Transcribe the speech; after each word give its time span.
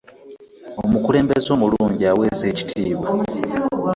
omukulembeze 0.83 1.49
omulungi 1.55 2.01
ewesa 2.11 2.43
ekitiibwa 2.51 3.07